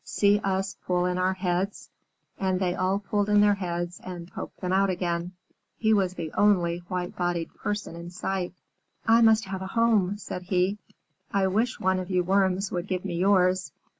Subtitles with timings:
[0.03, 1.87] "See us pull in our heads."
[2.39, 5.33] And they all pulled in their heads and poked them out again.
[5.77, 8.55] He was the only white bodied person in sight.
[9.07, 10.79] "I must have a home," said he.
[11.31, 13.71] "I wish one of you Worms would give me yours.